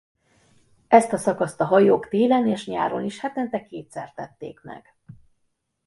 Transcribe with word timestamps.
Ezt 0.87 1.13
a 1.13 1.17
szakaszt 1.17 1.61
a 1.61 1.65
hajók 1.65 2.07
télen 2.07 2.47
és 2.47 2.67
nyáron 2.67 3.03
is 3.03 3.19
hetente 3.19 3.63
kétszer 3.65 4.13
tették 4.13 4.61
meg. 4.63 4.95